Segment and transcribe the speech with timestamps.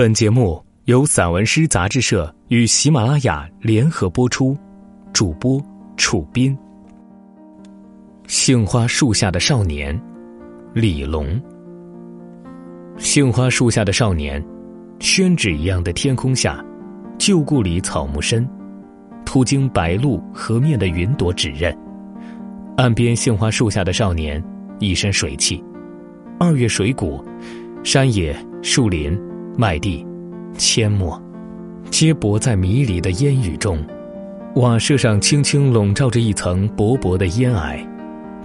[0.00, 4.56] 本节目由散文诗杂志社与喜马拉雅联合播出，
[5.12, 5.62] 主播
[5.94, 6.56] 楚斌。
[8.26, 10.00] 杏花树下的少年，
[10.72, 11.38] 李龙。
[12.96, 14.42] 杏花树下的少年，
[15.00, 16.64] 宣纸一样的天空下，
[17.18, 18.48] 旧故里草木深，
[19.26, 21.76] 途经白鹭河面的云朵指认。
[22.78, 24.42] 岸边杏花树下的少年，
[24.78, 25.62] 一身水气。
[26.38, 27.22] 二月水谷，
[27.84, 29.14] 山野、树林、
[29.60, 30.02] 麦地、
[30.56, 31.22] 阡陌，
[31.90, 33.78] 皆泊在迷离的烟雨中。
[34.54, 37.86] 瓦舍上轻轻笼罩着一层薄薄的烟霭，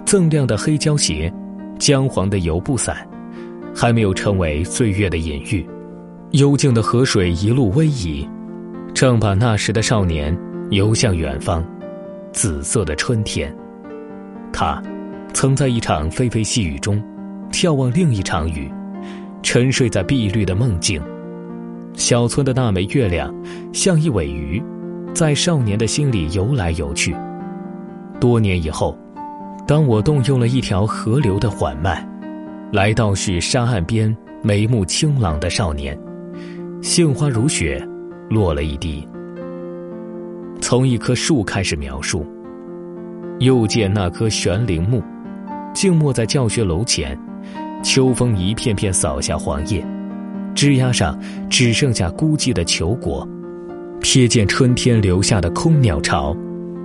[0.04, 1.32] 锃亮的黑胶鞋，
[1.78, 2.98] 姜黄的油布伞，
[3.74, 5.66] 还没有成为岁月的隐喻。
[6.32, 8.28] 幽静的河水一路逶迤，
[8.92, 10.36] 正把那时的少年
[10.68, 11.64] 游向远方，
[12.30, 13.50] 紫色的春天。
[14.52, 14.82] 他，
[15.32, 17.02] 曾在一场霏霏细雨中。
[17.52, 18.70] 眺望另一场雨，
[19.42, 21.00] 沉睡在碧绿的梦境。
[21.94, 23.34] 小村的那枚月亮，
[23.72, 24.62] 像一尾鱼，
[25.14, 27.16] 在少年的心里游来游去。
[28.20, 28.98] 多年以后，
[29.66, 32.06] 当我动用了一条河流的缓慢，
[32.72, 35.98] 来到是沙岸边眉目清朗的少年，
[36.82, 37.82] 杏花如雪，
[38.28, 39.08] 落了一地。
[40.60, 42.26] 从一棵树开始描述，
[43.38, 45.02] 又见那棵悬铃木，
[45.72, 47.18] 静默在教学楼前。
[47.86, 49.80] 秋风一片片扫下黄叶，
[50.56, 51.16] 枝桠上
[51.48, 53.26] 只剩下孤寂的球果。
[54.00, 56.36] 瞥见春天留下的空鸟巢，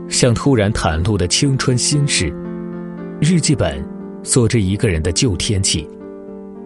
[0.08, 2.32] 像突然袒露的青春心事。
[3.20, 3.84] 日记本
[4.22, 5.90] 锁着一个人的旧天气。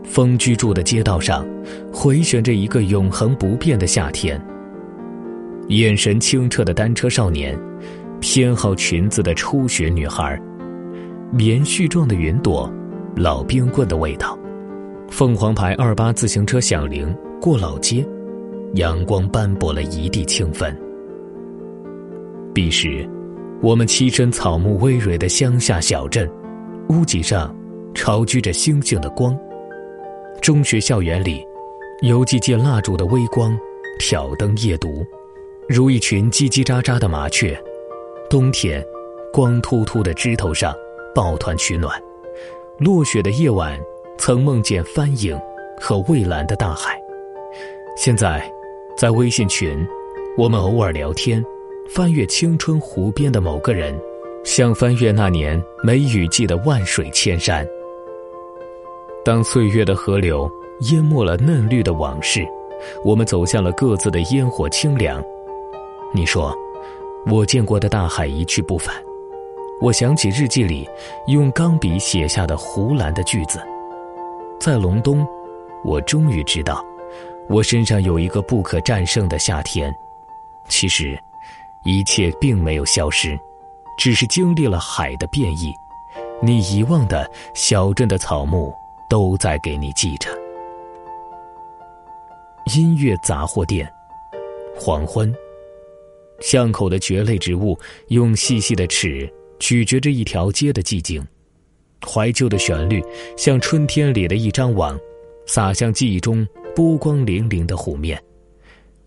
[0.03, 1.47] 风居住的街道上，
[1.89, 4.39] 回旋着一个永恒不变的夏天。
[5.69, 7.57] 眼神清澈的单车少年，
[8.19, 10.37] 偏好裙子的初雪女孩，
[11.31, 12.69] 棉絮状的云朵。
[13.15, 14.37] 老冰棍的味道，
[15.09, 18.05] 凤凰牌二八自行车响铃过老街，
[18.73, 20.77] 阳光斑驳了一地清芬。
[22.53, 23.09] 彼时，
[23.61, 26.29] 我们栖身草木葳蕤的乡下小镇，
[26.89, 27.55] 屋脊上
[27.93, 29.37] 巢居着星星的光。
[30.41, 31.41] 中学校园里，
[32.01, 33.57] 有几借蜡烛的微光，
[33.97, 35.05] 挑灯夜读，
[35.69, 37.57] 如一群叽叽喳喳的麻雀。
[38.29, 38.83] 冬天，
[39.31, 40.75] 光秃秃的枝头上
[41.13, 41.97] 抱团取暖。
[42.77, 43.79] 落雪的夜晚，
[44.17, 45.39] 曾梦见帆影
[45.79, 47.01] 和蔚蓝的大海。
[47.95, 48.51] 现在，
[48.97, 49.87] 在微信群，
[50.37, 51.41] 我们偶尔聊天，
[51.89, 53.97] 翻阅青春湖边的某个人，
[54.43, 57.65] 像翻阅那年梅雨季的万水千山。
[59.23, 60.51] 当岁月的河流
[60.91, 62.45] 淹没了嫩绿的往事，
[63.05, 65.23] 我们走向了各自的烟火清凉。
[66.13, 66.53] 你说，
[67.25, 68.93] 我见过的大海一去不返。
[69.81, 70.89] 我想起日记里
[71.27, 73.59] 用钢笔写下的湖蓝的句子，
[74.57, 75.27] 在隆冬，
[75.83, 76.83] 我终于知道，
[77.49, 79.93] 我身上有一个不可战胜的夏天。
[80.69, 81.19] 其实，
[81.83, 83.37] 一切并没有消失，
[83.97, 85.73] 只是经历了海的变异。
[86.41, 88.73] 你遗忘的小镇的草木，
[89.09, 90.29] 都在给你记着。
[92.73, 93.91] 音乐杂货店，
[94.75, 95.33] 黄昏，
[96.39, 97.77] 巷口的蕨类植物
[98.07, 99.31] 用细细的齿。
[99.59, 101.25] 咀嚼着一条街的寂静，
[102.05, 103.03] 怀旧的旋律
[103.37, 104.97] 像春天里的一张网，
[105.45, 106.45] 撒向记忆中
[106.75, 108.21] 波光粼粼的湖面。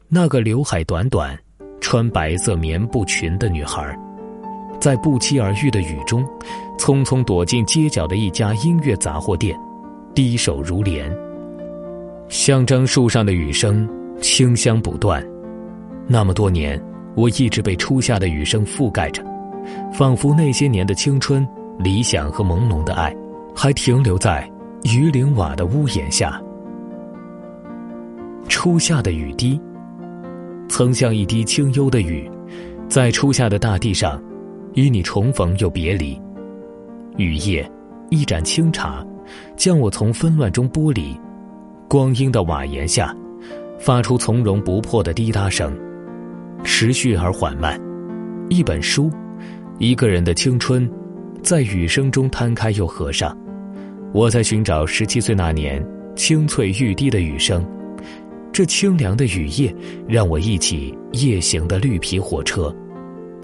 [0.09, 1.39] 那个刘海短短、
[1.81, 3.97] 穿白色棉布裙的女孩，
[4.81, 6.25] 在不期而遇的雨中，
[6.79, 9.59] 匆匆躲进街角的一家音乐杂货店，
[10.15, 11.15] 低首如莲。
[12.29, 13.89] 香樟树上的雨声
[14.21, 15.25] 清香不断，
[16.07, 16.83] 那么多年，
[17.15, 19.23] 我一直被初夏的雨声覆盖着。
[19.93, 21.47] 仿佛那些年的青春、
[21.79, 23.15] 理想和朦胧的爱，
[23.55, 24.49] 还停留在
[24.85, 26.41] 鱼鳞瓦的屋檐下。
[28.49, 29.61] 初夏的雨滴，
[30.69, 32.31] 曾像一滴清幽的雨，
[32.89, 34.21] 在初夏的大地上，
[34.75, 36.21] 与你重逢又别离。
[37.17, 37.71] 雨夜，
[38.11, 39.05] 一盏清茶，
[39.57, 41.19] 将我从纷乱中剥离。
[41.89, 43.15] 光阴的瓦檐下，
[43.79, 45.77] 发出从容不迫的滴答声，
[46.65, 47.81] 持续而缓慢。
[48.49, 49.11] 一本书。
[49.79, 50.91] 一个人的青春，
[51.41, 53.37] 在雨声中摊开又合上。
[54.13, 55.85] 我在寻找十七岁那年
[56.17, 57.65] 清脆欲滴的雨声。
[58.53, 59.73] 这清凉的雨夜，
[60.09, 62.75] 让我忆起夜行的绿皮火车，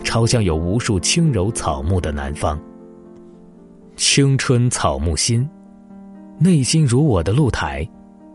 [0.02, 2.60] 朝向有无数轻柔草木的南方。
[3.94, 5.48] 青春草木心，
[6.36, 7.88] 内心如我的露台，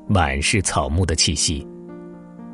[0.07, 1.68] 满是草木的气息。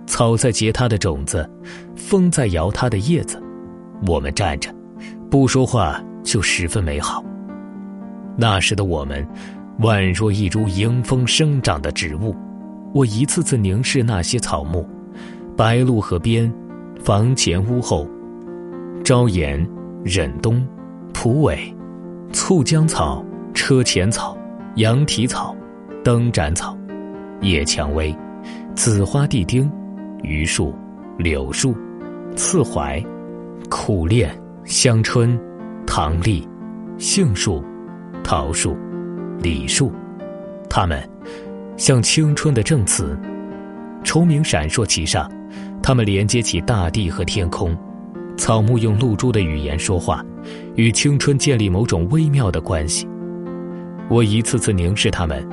[0.08, 1.48] 草在结它的种子，
[1.96, 3.40] 风在摇它的叶子。
[4.08, 4.74] 我们站着。
[5.30, 7.24] 不说话就十分美好。
[8.38, 9.26] 那时的我们，
[9.80, 12.36] 宛若一株迎风生长的植物，
[12.94, 14.88] 我一次次凝视那些草木：
[15.56, 16.52] 白鹭河边、
[17.04, 18.08] 房前屋后、
[19.04, 19.66] 朝颜、
[20.04, 20.66] 忍冬、
[21.14, 21.58] 蒲苇、
[22.32, 23.24] 醋浆草、
[23.54, 24.38] 车前草、
[24.76, 25.56] 羊蹄草、
[26.04, 26.78] 灯盏草、
[27.42, 28.16] 野蔷薇、
[28.76, 29.70] 紫花地丁、
[30.24, 30.74] 榆树、
[31.18, 31.76] 柳树、
[32.36, 33.02] 刺槐、
[33.70, 34.30] 苦楝、
[34.66, 35.40] 香椿、
[35.86, 36.48] 棠栗、
[36.98, 37.64] 杏树、
[38.24, 38.76] 桃树、
[39.40, 39.92] 李树，
[40.68, 41.08] 它们
[41.78, 43.16] 像青春的证词，
[44.04, 45.32] 虫鸣闪烁其上，
[45.84, 47.78] 它们连接起大地和天空。
[48.38, 50.26] 草木用露珠的语言说话，
[50.74, 53.08] 与青春建立某种微妙的关系。
[54.10, 55.48] 我一次次凝视它们，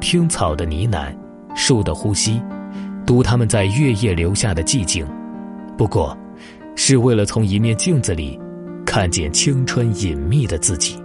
[0.00, 1.16] 听草的呢喃，
[1.54, 2.42] 树的呼吸，
[3.06, 5.06] 读它们在月夜留下的寂静。
[5.78, 6.16] 不过，
[6.76, 8.38] 是为了从一面镜子里
[8.90, 10.99] 看见青春隐秘的自己。